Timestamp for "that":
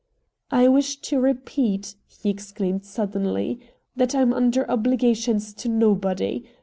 3.95-4.15